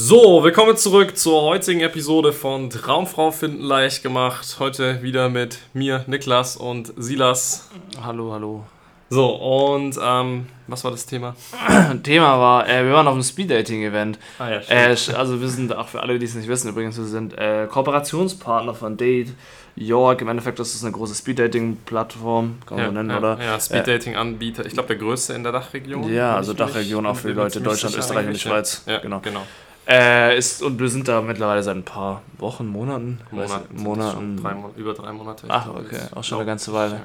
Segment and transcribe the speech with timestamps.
[0.00, 4.58] So, willkommen zurück zur heutigen Episode von Traumfrau finden leicht gemacht.
[4.60, 7.68] Heute wieder mit mir, Niklas und Silas.
[8.00, 8.64] Hallo, hallo.
[9.10, 11.34] So, und ähm, was war das Thema?
[12.04, 14.20] Thema war, äh, wir waren auf einem Speed-Dating-Event.
[14.38, 17.04] Ah ja, Äh, also wir sind, auch für alle, die es nicht wissen, übrigens, wir
[17.04, 19.30] sind äh, Kooperationspartner von Date
[19.74, 20.20] York.
[20.20, 23.38] Im Endeffekt ist es eine große Speed-Dating-Plattform, kann man ja, so nennen, ja, oder?
[23.44, 24.64] Ja, Speed-Dating-Anbieter.
[24.64, 26.12] Ich glaube, der größte in der Dachregion.
[26.12, 28.38] Ja, also Dachregion auch für Leute Deutschland, Österreich und die.
[28.38, 28.84] Schweiz.
[28.86, 29.18] Ja, Genau.
[29.18, 29.42] genau.
[29.88, 33.20] Äh, ist, und wir sind da mittlerweile seit ein paar Wochen, Monaten?
[33.30, 33.82] Monaten.
[33.82, 34.36] Monaten.
[34.42, 35.46] Drei, über drei Monate.
[35.48, 37.00] Ach, glaube, okay, auch schon eine ganze Weile.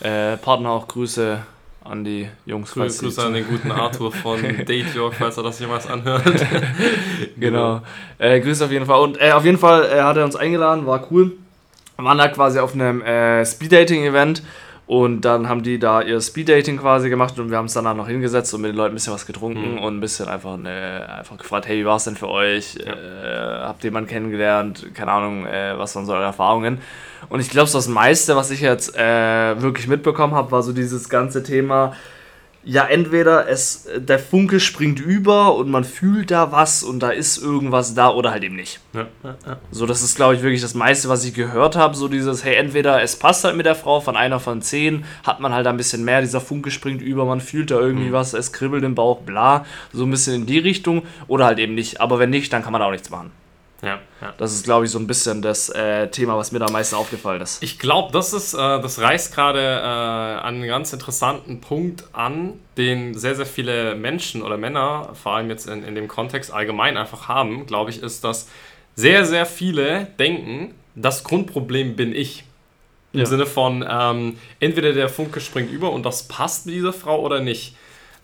[0.00, 1.38] Äh, Partner auch Grüße
[1.84, 2.72] an die Jungs.
[2.72, 6.22] Grü Grüße an den guten Arthur von Date York, falls er das jemals anhört.
[7.36, 7.82] Genau.
[8.18, 9.00] Äh, Grüße auf jeden Fall.
[9.00, 11.32] Und äh, auf jeden Fall äh, hat er uns eingeladen, war cool.
[11.96, 14.42] Wir waren da quasi auf einem äh, Speed-Dating-Event
[14.88, 18.08] und dann haben die da ihr Speed-Dating quasi gemacht und wir haben uns danach noch
[18.08, 19.78] hingesetzt und mit den Leuten ein bisschen was getrunken Mhm.
[19.84, 22.74] und ein bisschen einfach, ne, einfach gefragt, hey, wie war es denn für euch?
[22.74, 22.94] Ja.
[22.94, 24.86] Äh, habt ihr jemanden kennengelernt?
[24.94, 26.78] Keine Ahnung, äh, was waren so eure Erfahrungen?
[27.28, 30.72] Und ich glaube, so das meiste, was ich jetzt äh, wirklich mitbekommen habe, war so
[30.72, 31.92] dieses ganze Thema,
[32.70, 37.38] ja, entweder es, der Funke springt über und man fühlt da was und da ist
[37.38, 38.78] irgendwas da oder halt eben nicht.
[38.92, 39.56] ja, ja, ja.
[39.70, 41.96] So, das ist, glaube ich, wirklich das meiste, was ich gehört habe.
[41.96, 45.40] So dieses, hey, entweder es passt halt mit der Frau, von einer von zehn hat
[45.40, 48.12] man halt ein bisschen mehr, dieser Funke springt über, man fühlt da irgendwie Mhm.
[48.12, 51.74] was, es kribbelt im Bauch, bla, so ein bisschen in die Richtung oder halt eben
[51.74, 52.02] nicht.
[52.02, 53.30] Aber wenn nicht, dann kann man auch nichts machen.
[53.82, 54.34] Ja, ja.
[54.38, 56.96] Das ist, glaube ich, so ein bisschen das äh, Thema, was mir da am meisten
[56.96, 57.62] aufgefallen ist.
[57.62, 63.16] Ich glaube, das ist, äh, das reißt gerade äh, einen ganz interessanten Punkt an, den
[63.16, 67.28] sehr, sehr viele Menschen oder Männer, vor allem jetzt in, in dem Kontext allgemein einfach
[67.28, 68.48] haben, glaube ich, ist, dass
[68.96, 72.44] sehr, sehr viele denken, das Grundproblem bin ich.
[73.12, 73.26] Im Ja.
[73.26, 77.40] Sinne von, ähm, entweder der Funke springt über und das passt mit dieser Frau oder
[77.40, 77.74] nicht.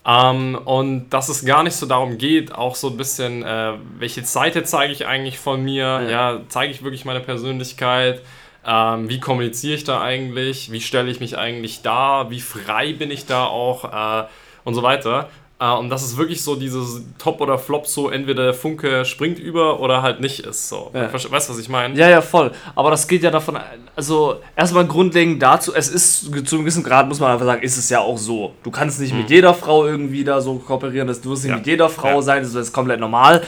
[0.07, 4.23] Ähm, und dass es gar nicht so darum geht, auch so ein bisschen, äh, welche
[4.23, 6.01] Seite zeige ich eigentlich von mir, Ja.
[6.01, 8.21] ja, zeige ich wirklich meine Persönlichkeit,
[8.65, 13.09] ähm, wie kommuniziere ich da eigentlich, wie stelle ich mich eigentlich dar, wie frei bin
[13.11, 13.85] ich da auch?
[14.23, 14.27] Äh,
[14.63, 15.29] und so weiter.
[15.57, 19.39] Äh, und das ist wirklich so dieses Top oder Flop, so entweder der Funke springt
[19.39, 20.67] über oder halt nicht ist.
[20.67, 20.91] So.
[20.93, 21.13] Ja.
[21.13, 21.97] Weißt du, was ich meine?
[21.97, 22.51] Ja, ja, voll.
[22.75, 23.57] Aber das geht ja davon,
[23.95, 27.77] also erstmal grundlegend dazu, es ist zu einem gewissen Grad, muss man einfach sagen, ist
[27.77, 28.53] es ja auch so.
[28.63, 31.57] Du kannst nicht mit jeder Frau irgendwie da so kooperieren, das, du wirst nicht Ja.
[31.57, 32.21] mit jeder Frau Ja.
[32.21, 33.41] sein, das ist komplett normal.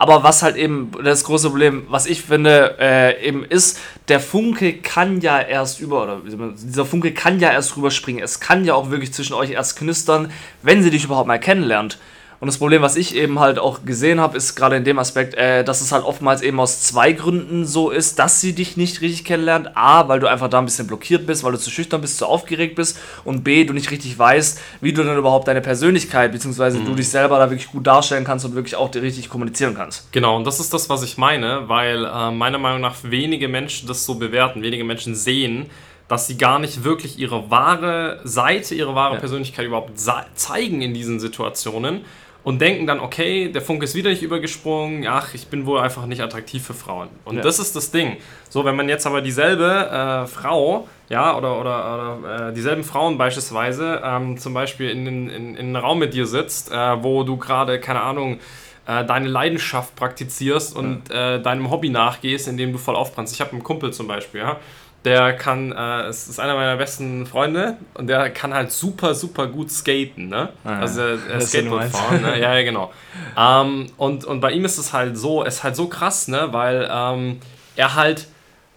[0.00, 4.74] Aber was halt eben das große Problem, was ich finde, äh, eben ist, der Funke
[4.74, 8.22] kann ja erst über, oder dieser Funke kann ja erst rüberspringen.
[8.22, 10.30] Es kann ja auch wirklich zwischen euch erst knistern,
[10.62, 11.98] wenn sie dich überhaupt mal kennenlernt.
[12.40, 15.34] Und das Problem, was ich eben halt auch gesehen habe, ist gerade in dem Aspekt,
[15.34, 19.00] äh, dass es halt oftmals eben aus zwei Gründen so ist, dass sie dich nicht
[19.00, 19.76] richtig kennenlernt.
[19.76, 22.26] A, weil du einfach da ein bisschen blockiert bist, weil du zu schüchtern bist, zu
[22.26, 22.96] aufgeregt bist.
[23.24, 27.08] Und B, du nicht richtig weißt, wie du dann überhaupt deine Persönlichkeit, beziehungsweise du dich
[27.08, 30.12] selber da wirklich gut darstellen kannst und wirklich auch richtig kommunizieren kannst.
[30.12, 33.88] Genau, und das ist das, was ich meine, weil äh, meiner Meinung nach wenige Menschen
[33.88, 35.66] das so bewerten, wenige Menschen sehen,
[36.06, 39.20] dass sie gar nicht wirklich ihre wahre Seite, ihre wahre Ja.
[39.20, 42.02] Persönlichkeit überhaupt zeigen in diesen Situationen
[42.44, 46.06] und denken dann, okay, der Funke ist wieder nicht übergesprungen, ach, ich bin wohl einfach
[46.06, 47.08] nicht attraktiv für Frauen.
[47.24, 47.42] Und Ja.
[47.42, 48.16] das ist das Ding.
[48.48, 53.18] So, wenn man jetzt aber dieselbe äh, Frau, ja, oder, oder, oder äh, dieselben Frauen
[53.18, 57.22] beispielsweise, ähm, zum Beispiel in, in, in, in einem Raum mit dir sitzt, äh, wo
[57.24, 58.38] du gerade, keine Ahnung,
[58.86, 63.34] äh, deine Leidenschaft praktizierst und äh, deinem Hobby nachgehst, indem du voll aufbrannst.
[63.34, 64.56] Ich habe einen Kumpel zum Beispiel, ja,
[65.04, 69.46] der kann, äh, es ist einer meiner besten Freunde und der kann halt super, super
[69.46, 70.50] gut skaten, ne?
[70.64, 70.78] Ah, ja.
[70.80, 72.38] also er, er Skateboard fahren, ne?
[72.40, 72.92] Ja, ja, genau.
[73.36, 76.48] ähm, und, und bei ihm ist es halt so, es ist halt so krass, ne?
[76.50, 77.40] Weil ähm,
[77.76, 78.26] er halt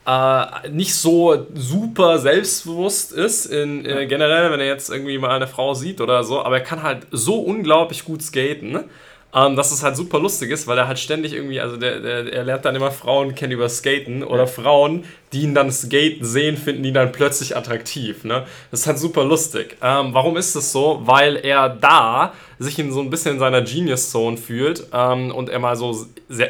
[0.06, 5.48] äh, nicht so super selbstbewusst ist, in, äh, generell, wenn er jetzt irgendwie mal eine
[5.48, 8.86] Frau sieht oder so, aber er kann halt so unglaublich gut skaten, ne?
[9.34, 12.34] Ähm, dass es halt super lustig ist, weil er halt ständig irgendwie, also der, der,
[12.34, 16.58] er lernt dann immer Frauen kennen über Skaten oder Frauen, die ihn dann Skaten sehen,
[16.58, 18.26] finden ihn dann plötzlich attraktiv.
[18.26, 18.46] Ne?
[18.72, 19.78] Das ist halt super lustig.
[19.82, 21.02] Ähm, warum ist das so?
[21.06, 25.50] Weil er da sich in so ein bisschen in seiner Genius Zone fühlt ähm, und
[25.50, 26.50] er mal so sehr,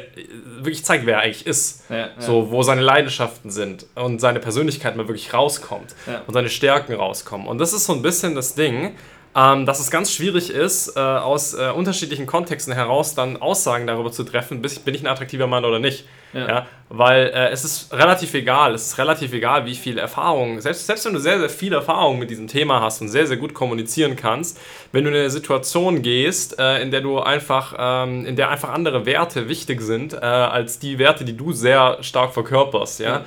[0.58, 1.84] wirklich zeigt, wer er eigentlich ist.
[1.90, 2.08] Ja, ja.
[2.18, 6.22] So, wo seine Leidenschaften sind und seine Persönlichkeit mal wirklich rauskommt Ja.
[6.26, 7.48] und seine Stärken rauskommen.
[7.48, 8.96] Und das ist so ein bisschen das Ding,
[9.36, 14.12] ähm, dass es ganz schwierig ist, äh, aus äh, unterschiedlichen Kontexten heraus dann Aussagen darüber
[14.12, 16.06] zu treffen, bis, bin ich ein attraktiver Mann oder nicht.
[16.34, 16.48] Ja.
[16.48, 16.68] Ja.
[16.88, 21.04] weil äh, es ist relativ egal, es ist relativ egal, wie viel Erfahrung, selbst, selbst
[21.04, 24.16] wenn du sehr, sehr viel Erfahrung mit diesem Thema hast und sehr, sehr gut kommunizieren
[24.16, 24.58] kannst,
[24.94, 28.70] wenn du in eine Situation gehst, äh, in der du einfach, ähm, in der einfach
[28.70, 33.26] andere Werte wichtig sind, äh, als die Werte, die du sehr stark verkörperst, ja.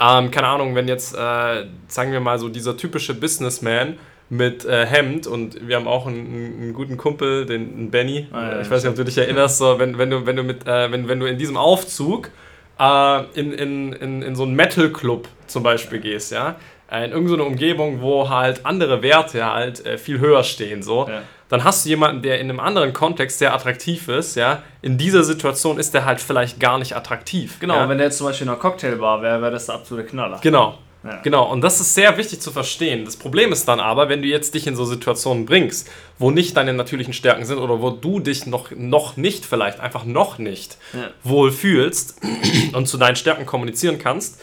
[0.00, 3.98] Ähm, keine Ahnung, wenn jetzt, äh, sagen wir mal so, dieser typische Businessman
[4.30, 8.26] mit äh, Hemd und wir haben auch einen, einen guten Kumpel, den Benny.
[8.30, 10.42] Ah, ja, ich weiß nicht, ob du dich erinnerst, so, wenn, wenn, du, wenn, du
[10.42, 12.30] mit, äh, wenn, wenn du in diesem Aufzug
[12.78, 16.56] äh, in, in, in, in so einen Metal-Club zum Beispiel gehst, ja,
[16.90, 21.08] äh, in irgendeine Umgebung, wo halt andere Werte halt äh, viel höher stehen, so.
[21.08, 21.22] Ja.
[21.48, 24.62] Dann hast du jemanden, der in einem anderen Kontext sehr attraktiv ist, ja.
[24.82, 27.58] In dieser Situation ist der halt vielleicht gar nicht attraktiv.
[27.60, 27.88] Genau, ja?
[27.88, 30.38] wenn der jetzt zum Beispiel in einer Cocktailbar wäre, wäre das der absolute Knaller.
[30.42, 30.78] Genau.
[31.04, 31.20] Ja.
[31.22, 33.04] Genau, und das ist sehr wichtig zu verstehen.
[33.04, 36.56] Das Problem ist dann aber, wenn du jetzt dich in so Situationen bringst, wo nicht
[36.56, 40.76] deine natürlichen Stärken sind oder wo du dich noch, noch nicht, vielleicht einfach noch nicht
[40.92, 41.10] ja.
[41.22, 42.20] wohl fühlst
[42.72, 44.40] und zu deinen Stärken kommunizieren kannst,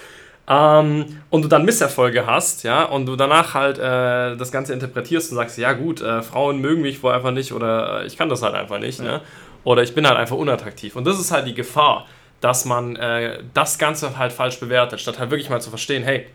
[0.48, 5.32] ähm, und du dann Misserfolge hast, ja, und du danach halt äh, das Ganze interpretierst
[5.32, 8.30] und sagst, ja gut, äh, Frauen mögen mich wohl einfach nicht oder äh, ich kann
[8.30, 9.06] das halt einfach nicht, ja.
[9.06, 9.22] ne?
[9.64, 10.96] oder ich bin halt einfach unattraktiv.
[10.96, 12.06] Und das ist halt die Gefahr,
[12.42, 16.28] dass man äh, das Ganze halt falsch bewertet, statt halt wirklich mal zu verstehen, hey,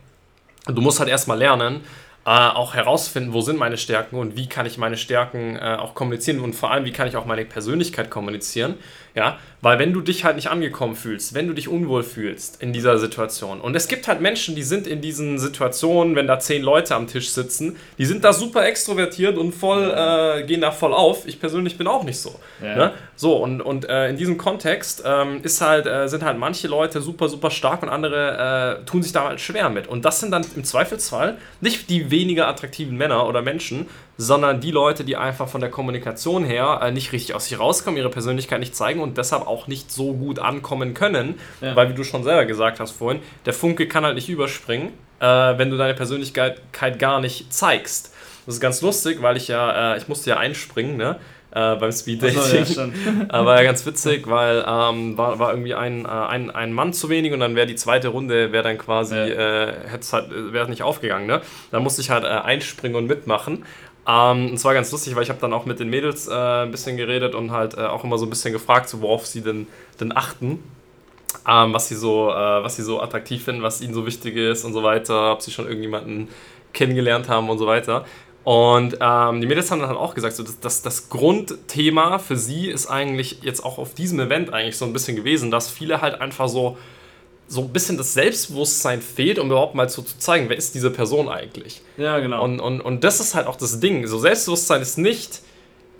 [0.72, 1.80] Du musst halt erstmal lernen,
[2.26, 5.94] äh, auch herausfinden, wo sind meine Stärken und wie kann ich meine Stärken äh, auch
[5.94, 8.74] kommunizieren und vor allem, wie kann ich auch meine Persönlichkeit kommunizieren.
[9.14, 12.72] Ja, weil wenn du dich halt nicht angekommen fühlst, wenn du dich unwohl fühlst in
[12.72, 16.62] dieser Situation und es gibt halt Menschen, die sind in diesen Situationen, wenn da zehn
[16.62, 20.94] Leute am Tisch sitzen, die sind da super extrovertiert und voll, äh, gehen da voll
[20.94, 21.26] auf.
[21.26, 22.38] Ich persönlich bin auch nicht so.
[22.62, 22.76] Ja.
[22.76, 22.92] Ne?
[23.16, 27.00] So, und, und äh, in diesem Kontext ähm, ist halt, äh, sind halt manche Leute
[27.00, 29.88] super, super stark und andere äh, tun sich da halt schwer mit.
[29.88, 33.88] Und das sind dann im Zweifelsfall nicht die weniger attraktiven Männer oder Menschen,
[34.18, 37.96] sondern die Leute, die einfach von der Kommunikation her äh, nicht richtig aus sich rauskommen,
[37.96, 41.74] ihre Persönlichkeit nicht zeigen und deshalb auch nicht so gut ankommen können, ja.
[41.74, 45.24] weil wie du schon selber gesagt hast vorhin, der Funke kann halt nicht überspringen, äh,
[45.26, 46.60] wenn du deine Persönlichkeit
[46.98, 48.14] gar nicht zeigst.
[48.46, 51.16] Das ist ganz lustig, weil ich ja, äh, ich musste ja einspringen, ne?
[51.52, 52.64] Äh, beim Speeddating.
[52.64, 52.88] So, ja,
[53.28, 57.08] Aber ja, ganz witzig, weil ähm, war, war irgendwie ein, äh, ein, ein Mann zu
[57.08, 59.68] wenig und dann wäre die zweite Runde, wäre dann quasi, ja.
[59.68, 59.74] äh,
[60.12, 61.26] halt, wäre nicht aufgegangen.
[61.26, 61.40] Ne?
[61.72, 63.64] Da musste ich halt äh, einspringen und mitmachen.
[64.06, 66.70] Ähm, und zwar ganz lustig, weil ich habe dann auch mit den Mädels äh, ein
[66.70, 69.66] bisschen geredet und halt äh, auch immer so ein bisschen gefragt, so, worauf sie denn,
[70.00, 70.62] denn achten.
[71.48, 74.64] Ähm, was, sie so, äh, was sie so attraktiv finden, was ihnen so wichtig ist
[74.64, 76.28] und so weiter, ob sie schon irgendjemanden
[76.72, 78.04] kennengelernt haben und so weiter.
[78.42, 82.36] Und ähm, die Mädels haben dann halt auch gesagt, so, dass, dass das Grundthema für
[82.36, 86.00] sie ist eigentlich jetzt auch auf diesem Event eigentlich so ein bisschen gewesen, dass viele
[86.00, 86.78] halt einfach so
[87.50, 90.88] so ein bisschen das Selbstbewusstsein fehlt, um überhaupt mal so zu zeigen, wer ist diese
[90.88, 91.82] Person eigentlich.
[91.96, 92.44] Ja, genau.
[92.44, 94.06] Und, und, und das ist halt auch das Ding.
[94.06, 95.40] So Selbstbewusstsein ist nicht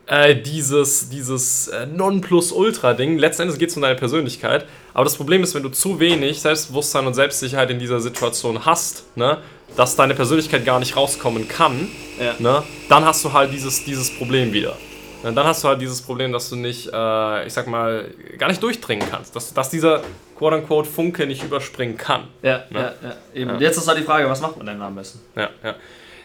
[0.07, 3.19] äh, dieses, dieses äh, Nonplusultra-Ding.
[3.19, 4.65] Letztendlich geht es um deine Persönlichkeit.
[4.95, 9.05] Aber das Problem ist, wenn du zu wenig Selbstbewusstsein und Selbstsicherheit in dieser Situation hast,
[9.17, 9.39] ne,
[9.77, 11.89] dass deine Persönlichkeit gar nicht rauskommen kann,
[12.21, 12.35] ja.
[12.39, 14.77] ne, dann hast du halt dieses, dieses Problem wieder.
[15.23, 18.49] Und dann hast du halt dieses Problem, dass du nicht, äh, ich sag mal, gar
[18.49, 19.37] nicht durchdringen kannst.
[19.37, 20.03] Dass, dass dieser
[20.39, 22.29] quote-unquote Funke nicht überspringen kann.
[22.43, 22.95] Ja, ne?
[23.03, 23.17] ja, ja.
[23.35, 23.51] Eben.
[23.51, 23.59] Ja.
[23.59, 25.21] Jetzt ist halt die Frage, was macht man denn am besten?
[25.37, 25.75] Ja, ja.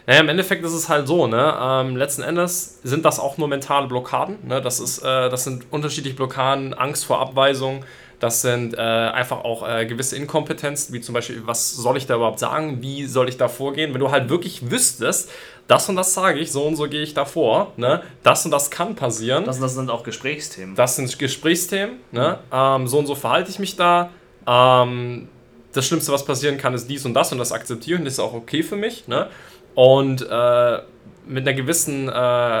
[0.06, 1.54] Naja, im Endeffekt ist es halt so, ne?
[1.60, 4.38] Ähm, letzten Endes sind das auch nur mentale Blockaden.
[4.46, 4.62] Ne?
[4.62, 7.84] Das, ist, äh, das sind unterschiedliche Blockaden, Angst vor Abweisung,
[8.18, 12.16] das sind äh, einfach auch äh, gewisse Inkompetenzen, wie zum Beispiel, was soll ich da
[12.16, 13.92] überhaupt sagen, wie soll ich da vorgehen?
[13.92, 15.30] Wenn du halt wirklich wüsstest,
[15.68, 18.02] das und das sage ich, so und so gehe ich davor, ne?
[18.22, 19.44] das und das kann passieren.
[19.44, 20.76] Das, das sind auch Gesprächsthemen.
[20.76, 22.38] Das sind Gesprächsthemen, ne?
[22.52, 24.10] Ähm, so und so verhalte ich mich da.
[24.46, 25.28] Ähm,
[25.76, 28.32] das Schlimmste, was passieren kann, ist dies und das und das akzeptieren, das ist auch
[28.32, 29.08] okay für mich.
[29.08, 29.28] Ne?
[29.74, 30.78] Und äh,
[31.26, 32.12] mit einer gewissen äh,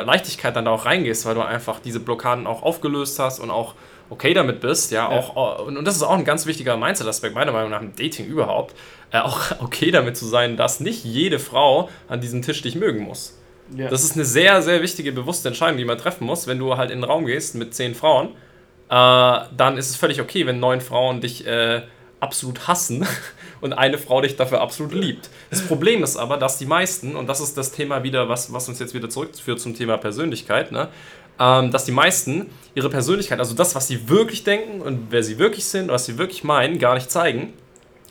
[0.02, 3.74] Leichtigkeit dann da auch reingehst, weil du einfach diese Blockaden auch aufgelöst hast und auch
[4.10, 5.18] okay damit bist, ja, ja.
[5.18, 8.26] auch, und, und das ist auch ein ganz wichtiger Mindset-Aspekt, meiner Meinung nach, im Dating
[8.26, 8.74] überhaupt,
[9.10, 13.00] äh, auch okay damit zu sein, dass nicht jede Frau an diesem Tisch dich mögen
[13.04, 13.38] muss.
[13.76, 13.88] Ja.
[13.88, 16.46] Das ist eine sehr, sehr wichtige, bewusste Entscheidung, die man treffen muss.
[16.46, 18.28] Wenn du halt in den Raum gehst mit zehn Frauen,
[18.88, 21.82] äh, dann ist es völlig okay, wenn neun Frauen dich äh,
[22.20, 23.06] absolut hassen
[23.60, 25.30] und eine Frau dich dafür absolut liebt.
[25.50, 28.68] Das Problem ist aber, dass die meisten, und das ist das Thema wieder, was, was
[28.68, 30.88] uns jetzt wieder zurückführt zum Thema Persönlichkeit, ne?
[31.38, 35.38] Ähm, dass die meisten ihre Persönlichkeit, also das, was sie wirklich denken und wer sie
[35.38, 37.52] wirklich sind, was sie wirklich meinen, gar nicht zeigen.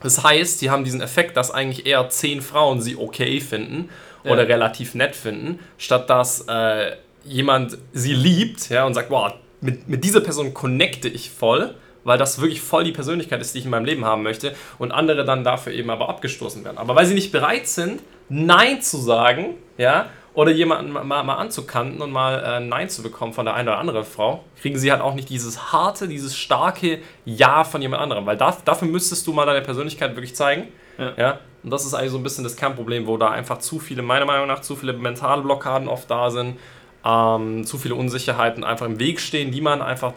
[0.01, 3.89] Das heißt, sie haben diesen Effekt, dass eigentlich eher zehn Frauen sie okay finden
[4.23, 4.31] ja.
[4.31, 9.87] oder relativ nett finden, statt dass äh, jemand sie liebt ja, und sagt, wow, mit,
[9.87, 13.65] mit dieser Person connecte ich voll, weil das wirklich voll die Persönlichkeit ist, die ich
[13.65, 16.77] in meinem Leben haben möchte und andere dann dafür eben aber abgestoßen werden.
[16.77, 22.01] Aber weil sie nicht bereit sind, Nein zu sagen, ja, oder jemanden mal, mal anzukanten
[22.01, 25.01] und mal äh, Nein zu bekommen von der einen oder anderen Frau, kriegen sie halt
[25.01, 28.25] auch nicht dieses harte, dieses starke Ja von jemand anderem.
[28.25, 30.67] Weil da, dafür müsstest du mal deine Persönlichkeit wirklich zeigen.
[30.97, 31.13] Ja.
[31.17, 31.39] ja.
[31.63, 34.25] Und das ist eigentlich so ein bisschen das Kernproblem, wo da einfach zu viele, meiner
[34.25, 36.59] Meinung nach, zu viele mentale Blockaden oft da sind,
[37.05, 40.13] ähm, zu viele Unsicherheiten einfach im Weg stehen, die man einfach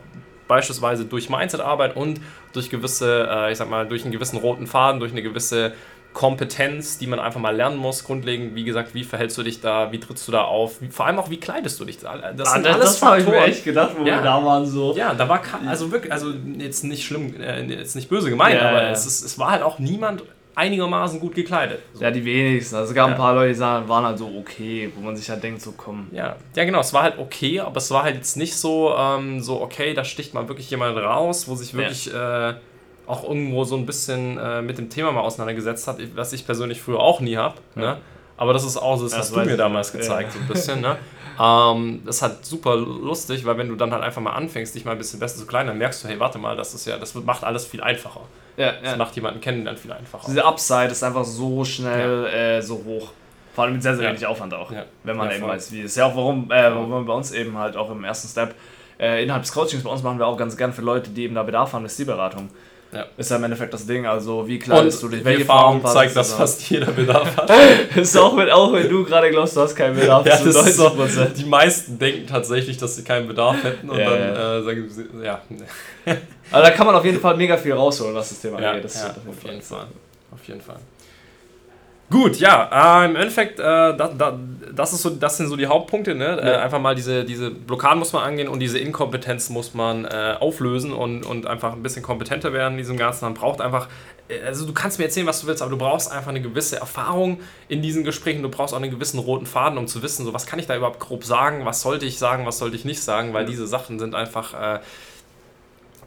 [0.49, 2.21] beispielsweise durch Mindset-Arbeit und
[2.53, 5.75] durch gewisse, äh, ich sag mal, durch einen gewissen roten Faden, durch eine gewisse
[6.15, 8.55] Kompetenz, die man einfach mal lernen muss, grundlegend.
[8.55, 11.19] Wie gesagt, wie verhältst du dich da, wie trittst du da auf, wie, vor allem
[11.19, 12.17] auch, wie kleidest du dich da.
[12.33, 14.17] Das Ah, sind das alles das habe ich mir echt gedacht, wo Ja.
[14.17, 14.95] wir da waren so.
[14.97, 18.69] Ja, da war also wirklich, also jetzt nicht schlimm, äh, jetzt nicht böse gemeint, Ja,
[18.71, 18.91] aber ja.
[18.91, 20.23] Es, ist, es war halt auch niemand
[20.57, 21.79] einigermaßen gut gekleidet.
[21.93, 22.03] So.
[22.03, 22.75] Ja, die wenigsten.
[22.75, 23.15] Also es gab Ja.
[23.15, 26.09] ein paar Leute, die waren halt so okay, wo man sich halt denkt, so komm.
[26.11, 26.81] Ja, ja, genau.
[26.81, 30.03] Es war halt okay, aber es war halt jetzt nicht so, ähm, so okay, da
[30.05, 32.55] sticht mal wirklich jemand raus, wo sich wirklich äh,
[33.09, 36.81] auch irgendwo so ein bisschen äh, mit dem Thema mal auseinandergesetzt hat, was ich persönlich
[36.81, 37.57] früher auch nie habe.
[37.75, 37.83] Ja.
[37.83, 37.97] Ne?
[38.37, 40.35] Aber das ist auch so, das Das hast du mir damals gezeigt, Ja.
[40.35, 40.81] so ein bisschen.
[40.81, 40.97] Ne?
[41.41, 44.85] ähm, das ist halt super lustig, weil wenn du dann halt einfach mal anfängst, dich
[44.85, 46.99] mal ein bisschen besser zu klein, dann merkst du, hey, warte mal, das ist ja,
[46.99, 48.21] das macht alles viel einfacher.
[48.57, 50.25] Ja, Das macht jemanden kennen dann viel einfacher.
[50.27, 53.13] Diese Upside ist einfach so schnell äh, so hoch.
[53.55, 54.71] Vor allem mit sehr, sehr wenig Aufwand auch.
[55.03, 55.51] Wenn man eben voll.
[55.51, 55.97] weiß, wie es ist.
[55.97, 58.55] Ja, auch warum, äh, warum wir bei uns eben halt auch im ersten Step
[59.01, 61.35] äh, innerhalb des Coachings bei uns machen wir auch ganz gern für Leute, die eben
[61.35, 62.49] da Bedarf haben, ist die Beratung.
[62.91, 63.05] Ja.
[63.19, 66.33] Ist ja im Endeffekt das Ding, also wie kleidest du dich, die Erfahrung zeigt, dass
[66.33, 67.51] fast jeder Bedarf hat.
[67.97, 70.77] ist auch wenn, auch wenn du gerade glaubst, du hast keinen Bedarf, Ja, das ist
[70.77, 71.35] so, 90%.
[71.35, 74.59] die meisten denken tatsächlich, dass sie keinen Bedarf hätten und Ja, dann ja.
[74.59, 75.43] Äh, sagen sie, ja,
[76.51, 78.85] Also da kann man auf jeden Fall mega viel rausholen, was das Thema angeht.
[78.85, 79.87] Das ja ist auf jeden Fall.
[80.33, 80.77] Auf jeden Fall.
[82.11, 84.39] Gut, ja, äh, im Endeffekt, äh, da, da,
[84.75, 86.15] das, ist so, das sind so die Hauptpunkte.
[86.15, 86.41] Ne?
[86.41, 86.63] Äh, Ja.
[86.63, 90.95] einfach mal diese, diese Blockaden muss man angehen und diese Inkompetenz muss man äh, auflösen
[90.95, 93.27] und, und einfach ein bisschen kompetenter werden in diesem Ganzen.
[93.27, 93.89] Man braucht einfach,
[94.29, 96.77] äh, also du kannst mir erzählen, was du willst, aber du brauchst einfach eine gewisse
[96.81, 98.43] Erfahrung in diesen Gesprächen.
[98.43, 100.75] Du brauchst auch einen gewissen roten Faden, um zu wissen, so was kann ich da
[100.77, 103.51] überhaupt grob sagen, was sollte ich sagen, was sollte ich nicht sagen, weil Ja.
[103.51, 104.55] diese Sachen sind einfach.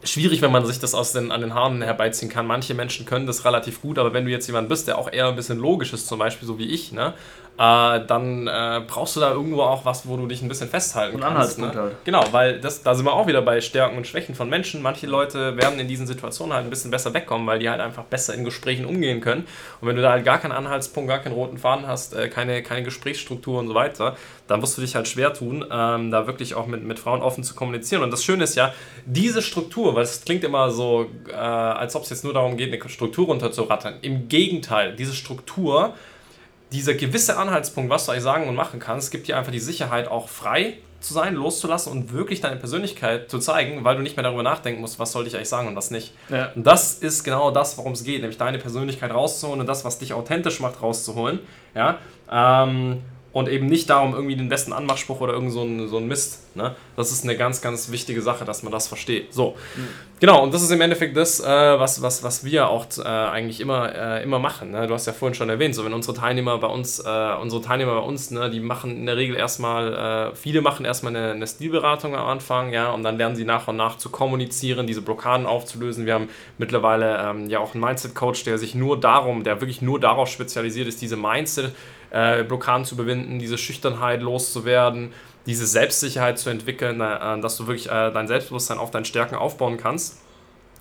[0.04, 2.46] Schwierig, wenn man sich das aus den, an den Haaren herbeiziehen kann.
[2.46, 5.28] Manche Menschen können das relativ gut, aber wenn du jetzt jemand bist, der auch eher
[5.28, 7.14] ein bisschen logisch ist, zum Beispiel so wie ich, ne,
[7.58, 11.16] äh, dann äh, brauchst du da irgendwo auch was, wo du dich ein bisschen festhalten
[11.16, 11.58] Und kannst.
[11.58, 11.80] Anhaltspunkt Ne?
[11.82, 12.04] halt.
[12.04, 14.80] Genau, weil das, da sind wir auch wieder bei Stärken und Schwächen von Menschen.
[14.80, 18.04] Manche Leute werden in diesen Situationen halt ein bisschen besser wegkommen, weil die halt einfach
[18.04, 19.46] besser in Gesprächen umgehen können.
[19.80, 22.62] Und wenn du da halt gar keinen Anhaltspunkt, gar keinen roten Faden hast, äh, keine,
[22.62, 24.16] keine Gesprächsstruktur und so weiter,
[24.48, 27.44] dann wirst du dich halt schwer tun, ähm, da wirklich auch mit, mit Frauen offen
[27.44, 28.02] zu kommunizieren.
[28.02, 28.72] Und das Schöne ist ja,
[29.04, 32.72] diese Struktur, weil es klingt immer so, äh, als ob es jetzt nur darum geht,
[32.72, 33.94] eine Struktur runterzurattern.
[34.02, 35.94] Im Gegenteil, diese Struktur,
[36.72, 40.08] dieser gewisse Anhaltspunkt, was du eigentlich sagen und machen kannst, gibt dir einfach die Sicherheit,
[40.08, 44.22] auch frei zu sein, loszulassen und wirklich deine Persönlichkeit zu zeigen, weil du nicht mehr
[44.22, 46.14] darüber nachdenken musst, was sollte ich eigentlich sagen und was nicht.
[46.28, 46.52] Ja.
[46.54, 49.98] Und das ist genau das, worum es geht, nämlich deine Persönlichkeit rauszuholen und das, was
[49.98, 51.40] dich authentisch macht, rauszuholen.
[51.74, 51.98] Ja?
[52.30, 53.02] Ähm,
[53.32, 56.54] und eben nicht darum, irgendwie den besten Anmachspruch oder irgend so ein, so ein Mist.
[56.54, 56.74] Ne?
[56.96, 59.32] Das ist eine ganz, ganz wichtige Sache, dass man das versteht.
[59.32, 59.56] So,
[60.20, 63.60] genau, und das ist im Endeffekt das, äh, was, was, was wir auch äh, eigentlich
[63.60, 64.72] immer, äh, immer machen.
[64.72, 64.86] Ne?
[64.86, 67.94] Du hast ja vorhin schon erwähnt, so wenn unsere Teilnehmer bei uns, äh, unsere Teilnehmer
[68.00, 71.46] bei uns, ne, die machen in der Regel erstmal, äh, viele machen erstmal eine, eine
[71.46, 75.46] Stilberatung am Anfang, ja, und dann lernen sie nach und nach zu kommunizieren, diese Blockaden
[75.46, 76.04] aufzulösen.
[76.04, 79.98] Wir haben mittlerweile ähm, ja auch einen Mindset-Coach, der sich nur darum, der wirklich nur
[79.98, 81.72] darauf spezialisiert ist, diese Mindset-
[82.12, 85.12] äh, Blockaden zu überwinden, diese Schüchternheit loszuwerden,
[85.46, 89.76] diese Selbstsicherheit zu entwickeln, äh, dass du wirklich äh, dein Selbstbewusstsein auf deinen Stärken aufbauen
[89.76, 90.20] kannst.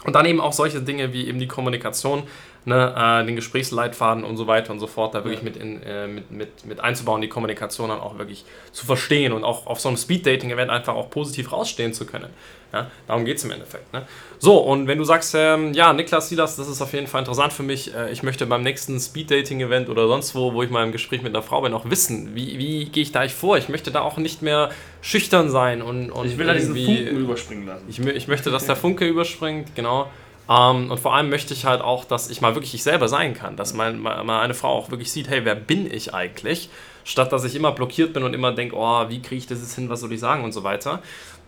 [0.03, 2.23] Und dann eben auch solche Dinge wie eben die Kommunikation,
[2.65, 6.07] ne, äh, den Gesprächsleitfaden und so weiter und so fort, da wirklich mit, in, äh,
[6.07, 9.89] mit, mit, mit einzubauen, die Kommunikation dann auch wirklich zu verstehen und auch auf so
[9.89, 12.29] einem Speed-Dating-Event einfach auch positiv rausstehen zu können.
[12.73, 13.91] Ja, darum geht es im Endeffekt.
[13.91, 14.03] Ne?
[14.39, 17.51] So, und wenn du sagst, ähm, ja, Niklas Silas, das ist auf jeden Fall interessant
[17.51, 20.93] für mich, äh, ich möchte beim nächsten Speed-Dating-Event oder sonst wo, wo ich mal im
[20.93, 23.57] Gespräch mit einer Frau bin, auch wissen, wie, wie gehe ich da eigentlich vor?
[23.57, 24.69] Ich möchte da auch nicht mehr
[25.01, 27.85] schüchtern sein und, und Ich will da diesen Funken überspringen lassen.
[27.89, 30.09] ich, ich möchte, dass der Funke überspringt, genau.
[30.51, 33.33] Ähm, und vor allem möchte ich halt auch, dass ich mal wirklich ich selber sein
[33.33, 36.69] kann, dass mal mal eine Frau auch wirklich sieht, hey, wer bin ich eigentlich?
[37.03, 39.75] Statt dass ich immer blockiert bin und immer denke, oh, wie kriege ich das jetzt
[39.75, 41.01] hin, was soll ich sagen und so weiter.